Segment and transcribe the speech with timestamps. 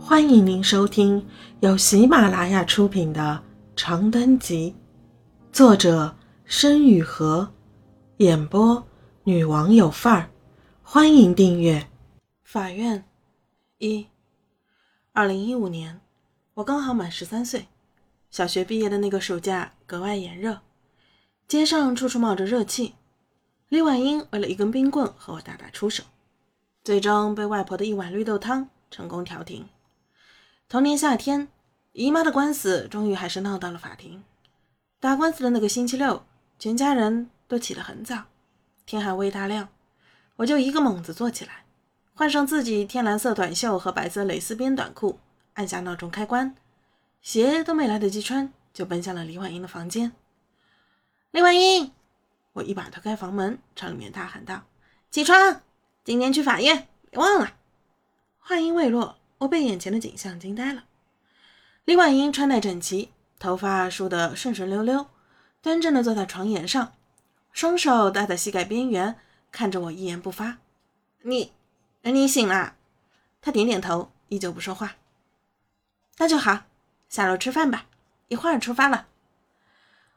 [0.00, 1.26] 欢迎您收听
[1.60, 3.42] 由喜马拉雅出品的
[3.80, 4.74] 《长灯集》，
[5.54, 7.46] 作者申雨禾，
[8.18, 8.86] 演播
[9.24, 10.30] 女王有范儿。
[10.82, 11.88] 欢迎订阅。
[12.42, 13.04] 法院
[13.78, 14.06] 一，
[15.12, 16.00] 二零一五年，
[16.54, 17.66] 我刚好满十三岁，
[18.30, 20.60] 小学毕业的那个暑假格外炎热，
[21.46, 22.94] 街上处处冒着热气。
[23.68, 26.04] 李婉英为了一根冰棍和我大打出手，
[26.82, 29.68] 最终被外婆的一碗绿豆汤成功调停。
[30.70, 31.48] 同年夏天，
[31.92, 34.22] 姨妈的官司终于还是闹到了法庭。
[35.00, 36.26] 打官司的那个星期六，
[36.58, 38.24] 全家人都起得很早，
[38.84, 39.70] 天还未大亮，
[40.36, 41.64] 我就一个猛子坐起来，
[42.12, 45.18] 换上自己天蓝色短袖和白色蕾丝边短裤，
[45.54, 46.54] 按下闹钟开关，
[47.22, 50.12] 鞋都没来得及穿，就奔向了李婉英的房间。
[51.30, 51.90] 李婉英。
[52.54, 54.64] 我一把推开房门，朝里面大喊道
[55.10, 55.62] ：“起床，
[56.02, 57.54] 今天去法院，别忘了。”
[58.40, 60.84] 话音未落，我被眼前的景象惊呆了。
[61.84, 65.08] 李婉英穿戴整齐，头发梳得顺顺溜溜，
[65.62, 66.92] 端正地坐在床沿上，
[67.52, 69.18] 双手搭在膝盖边缘，
[69.50, 70.58] 看着我一言不发。
[71.22, 71.52] “你，
[72.02, 72.76] 你醒了？”
[73.40, 74.96] 她点点头，依旧不说话。
[76.18, 76.64] “那就好，
[77.08, 77.86] 下楼吃饭吧，
[78.28, 79.08] 一会儿出发了。”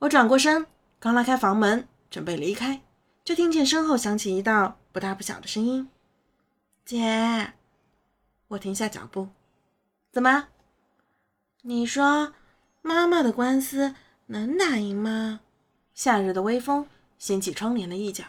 [0.00, 0.66] 我转过身，
[0.98, 1.86] 刚拉开房门。
[2.10, 2.82] 准备离开，
[3.24, 5.88] 就听见身后响起一道不大不小的声音
[6.84, 7.54] ：“姐。”
[8.52, 9.28] 我停下脚步
[10.12, 10.48] ，“怎么？
[11.62, 12.34] 你说
[12.82, 13.94] 妈妈的官司
[14.26, 15.40] 能打赢吗？”
[15.94, 16.86] 夏日的微风
[17.18, 18.24] 掀起窗帘的一角，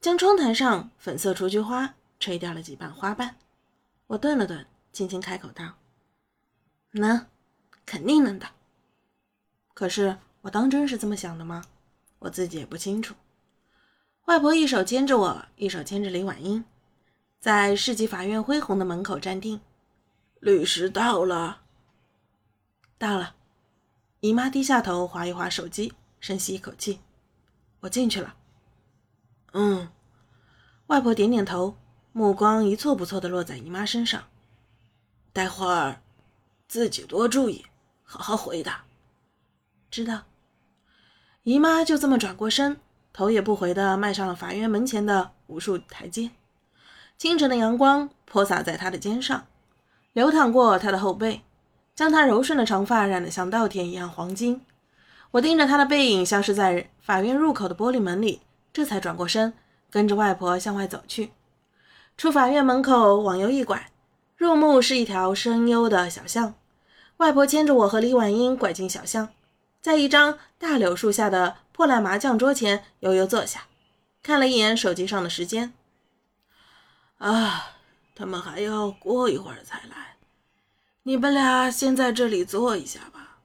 [0.00, 3.36] 将窗台上粉色雏菊花吹掉了几瓣花瓣。
[4.06, 5.74] 我顿了顿，轻轻开口道
[6.92, 7.26] ：“能，
[7.84, 8.46] 肯定能的。”
[9.74, 11.64] 可是我当真是这么想的吗？
[12.20, 13.14] 我自己也不清楚。
[14.26, 16.64] 外婆一手牵着我，一手牵着李婉英，
[17.44, 19.60] 在市级法院恢宏的门口站定。
[20.40, 21.60] 律师到了，
[22.96, 23.34] 到了。
[24.20, 27.00] 姨妈低下头划一划手机，深吸一口气。
[27.80, 28.34] 我进去了。
[29.52, 29.90] 嗯。
[30.86, 31.76] 外婆点点头，
[32.12, 34.24] 目光一错不错的落在姨妈身上。
[35.34, 36.00] 待会儿
[36.66, 37.66] 自己多注意，
[38.04, 38.86] 好好回答。
[39.90, 40.22] 知道。
[41.42, 42.80] 姨妈就这么转过身，
[43.12, 46.30] 头也不回的迈上了法院门前的无数台阶。
[47.16, 49.46] 清晨的阳光泼洒在他的肩上，
[50.12, 51.42] 流淌过他的后背，
[51.94, 54.60] 将他柔顺的长发染得像稻田一样黄金。
[55.32, 58.42] 我盯着他的背影消失在法院入口的玻璃门里，
[58.72, 59.52] 这才转过身，
[59.90, 61.32] 跟着外婆向外走去。
[62.16, 63.90] 出法院门口，往右一拐，
[64.36, 66.54] 入目是一条深幽的小巷。
[67.16, 69.28] 外婆牵着我和李婉英拐进小巷。
[69.80, 73.62] 在一张大柳树下的破烂麻将桌前悠悠坐下，
[74.22, 75.72] 看了一眼手机上的时间。
[77.24, 77.70] 啊，
[78.14, 80.16] 他们还要过一会儿才来，
[81.04, 83.38] 你们俩先在这里坐一下吧。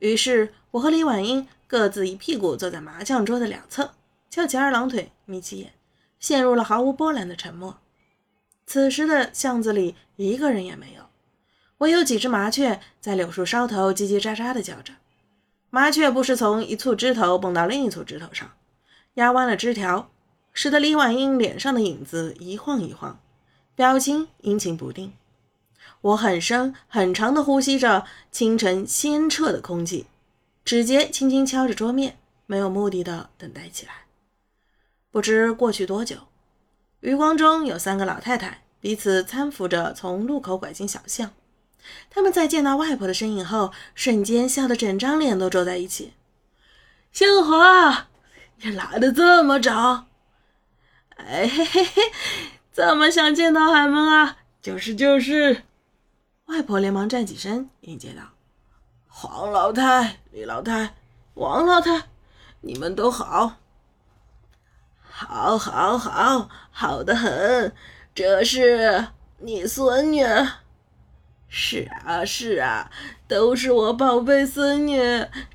[0.00, 3.94] 于是，我和李婉英各自一屁股坐在麻将桌的两侧，
[4.28, 5.74] 翘起二郎腿，眯起眼，
[6.18, 7.78] 陷入了毫无波澜的沉默。
[8.66, 11.08] 此时的巷子里一个人也没有，
[11.78, 14.92] 唯有几只麻雀在柳树梢头叽叽喳喳地叫着。
[15.70, 18.50] 麻雀不时从一簇枝头蹦到另一簇枝头上，
[19.14, 20.10] 压弯了枝条，
[20.56, 23.20] 使得李婉英脸上的影子一晃一晃，
[23.74, 25.12] 表情阴晴不定。
[26.00, 30.06] 我很深很长的呼吸着清晨鲜澈的空气，
[30.64, 32.16] 指节轻轻敲着桌面，
[32.46, 34.06] 没有目的的等待起来。
[35.10, 36.16] 不知过去多久，
[37.00, 41.32] 余光中有三个老太太彼此搀扶着从路口拐进小巷。
[42.08, 46.14] 他们在见到外婆的身影后，瞬间笑得整张脸都皱在一起。
[47.12, 48.08] 小华，
[48.62, 50.06] 你来的这么早？
[51.16, 52.02] 哎嘿嘿嘿，
[52.72, 54.36] 这么想见到俺们啊？
[54.62, 55.64] 就是就是。
[56.46, 58.22] 外婆连忙站起身迎接道
[59.08, 60.94] ：“黄老太、李老太、
[61.34, 62.04] 王老太，
[62.60, 63.56] 你们都好。
[65.00, 67.74] 好，好，好，好的很。
[68.14, 70.24] 这是你孙女。”
[71.48, 72.90] 是啊，是啊，
[73.26, 75.00] 都是我宝贝孙女。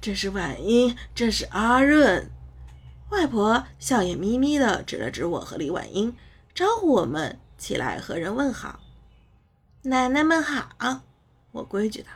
[0.01, 2.29] 这是婉英，这是阿润。
[3.11, 6.15] 外婆笑眼眯眯的指了指我和李婉英，
[6.55, 8.79] 招呼我们起来和人问好。
[9.83, 11.01] 奶奶们好，
[11.51, 12.07] 我规矩的。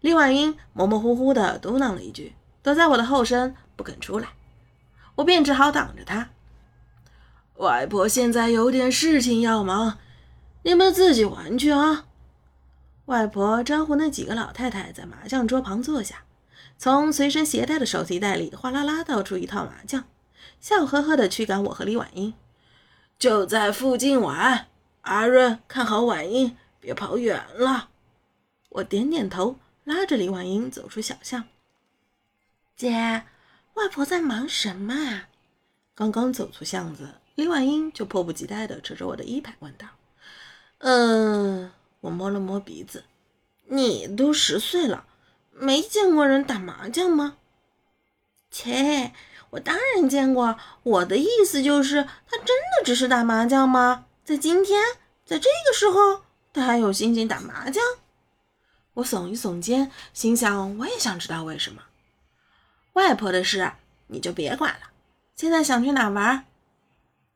[0.00, 4.28] 李婉英模模糊糊的嘟囔了一句，躲在我的后身不肯出来，
[5.14, 6.28] 我便只好挡着她。
[7.56, 9.98] 外婆现在有点事情要忙，
[10.62, 12.04] 你们自己玩去啊。
[13.06, 16.24] 外婆招呼那几个老太太在麻将桌旁坐下，
[16.76, 20.04] 从随身携带的手提袋里哗啦啦倒出一套麻将，
[20.60, 22.34] 笑呵呵地驱赶我和李婉英。
[23.18, 24.68] 就在附近玩，
[25.02, 27.90] 阿润看好婉英，别跑远了。
[28.68, 31.44] 我点点头，拉着李婉英走出小巷。
[32.76, 33.24] 姐，
[33.74, 35.28] 外婆在忙什么啊？
[35.94, 39.86] 刚刚走出巷子，李婉英就迫不及待地扯着我的衣摆问道
[40.78, 43.02] ：“嗯。”我摸了摸鼻子
[43.66, 45.04] ，“你都十岁了，
[45.50, 47.36] 没见过人打麻将吗？”
[48.52, 49.12] 切，
[49.50, 50.56] 我当然见过。
[50.82, 54.06] 我的意思就是，他真的只是打麻将吗？
[54.24, 54.82] 在今天，
[55.24, 56.22] 在这个时候，
[56.52, 57.82] 他还有心情打麻将？
[58.94, 61.82] 我耸一耸肩，心想，我也想知道为什么。
[62.94, 63.72] 外婆的事
[64.08, 64.90] 你就别管了。
[65.36, 66.44] 现在想去哪玩？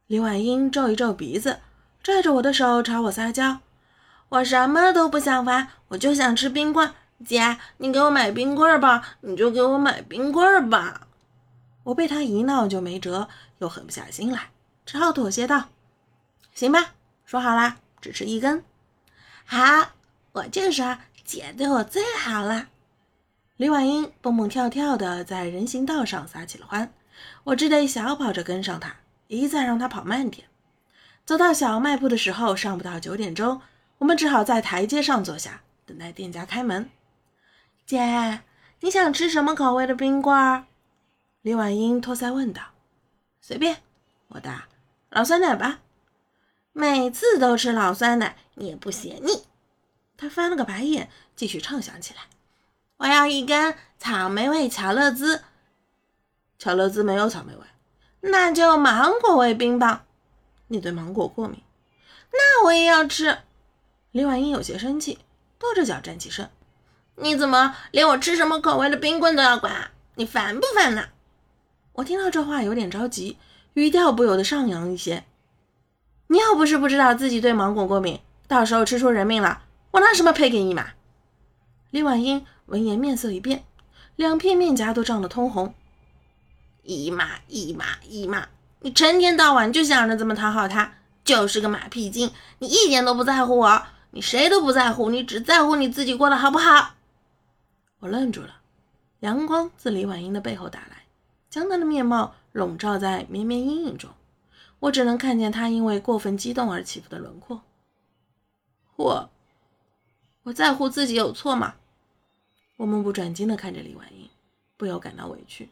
[0.09, 1.61] 李婉英皱一皱鼻子，
[2.03, 3.61] 拽着我的手朝我撒娇
[4.29, 6.93] ：“我什么都不想玩，我就想吃冰棍。
[7.25, 11.07] 姐，你给我买冰棍吧，你就给我买冰棍吧。”
[11.85, 14.51] 我被他一闹就没辙，又狠不下心来，
[14.87, 15.69] 只好妥协道
[16.55, 16.95] ：“行吧，
[17.25, 18.65] 说好啦，只吃一根。”
[19.45, 19.91] 好，
[20.33, 22.69] 我就说姐对我最好了。
[23.57, 26.93] 李婉英蹦蹦跳跳的在人行道上撒起了欢。
[27.45, 28.97] 我只得小跑着跟上他，
[29.29, 30.49] 一再让他跑慢点。
[31.25, 33.61] 走到小卖部的时候，尚不到九点钟，
[33.99, 36.89] 我们只好在台阶上坐下，等待店家开门。
[37.87, 38.41] 姐，
[38.81, 40.65] 你想吃什么口味的冰棍儿？
[41.43, 42.63] 李婉英托腮问道。
[43.41, 43.79] 随便，
[44.29, 44.69] 我答。
[45.11, 45.81] 老酸奶吧。
[46.73, 49.45] 每次都吃老酸奶，你也不嫌腻。
[50.17, 52.21] 他翻了个白眼，继续畅想起来。
[52.99, 55.43] 我要一根草莓味巧乐兹。
[56.61, 57.61] 巧乐兹没有草莓味，
[58.21, 60.05] 那就芒果味冰棒。
[60.69, 61.61] 你对芒果过敏，
[62.31, 63.39] 那我也要吃。
[64.13, 65.19] 李婉英有些生气，
[65.59, 66.49] 跺着脚站起身。
[67.17, 69.91] 你怎么连我吃什么口味的冰棍都要管？
[70.15, 71.09] 你烦不烦呐？
[71.95, 73.37] 我听到这话有点着急，
[73.75, 75.25] 语调不由得上扬一些。
[76.29, 80.89] 你又不是不知道自己对芒果过敏，到时候吃出人命了，我拿什么赔给你嘛？
[81.91, 83.65] 李婉英闻言面色一变，
[84.17, 85.75] 两片面颊都涨得通红。
[86.83, 88.49] 姨妈，姨妈，姨妈，
[88.81, 92.33] 你成天到晚就想着怎么讨好他，就是个马屁精。
[92.59, 96.95] 你一点都不在乎我，你谁都不在乎，你只在乎你自己过得好不好。
[98.01, 98.57] 我愣住了，
[99.21, 101.02] 阳光自李婉英的背后打来，
[101.53, 104.09] 将她的面貌笼罩在绵绵阴影中，
[104.81, 107.61] 我只能看见他因为过分激动而起伏的轮廓。
[108.97, 109.29] 我，
[110.45, 111.75] 我在乎自己有错吗？
[112.79, 114.31] 我目不转睛地看着李婉英，
[114.79, 115.69] 不由感到委屈。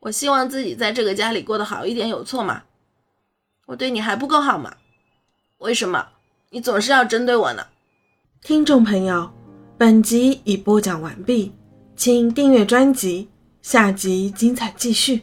[0.00, 2.64] 我希望自己在这个家里过得好一点，有错吗？
[3.66, 4.78] 我对你还不够好吗？
[5.58, 6.08] 为什么
[6.50, 7.68] 你总是要针对我呢？
[8.40, 9.32] 听众朋友，
[9.78, 11.52] 本集已播讲完毕，
[11.94, 13.28] 请订阅专辑，
[13.62, 15.22] 下集精彩继续。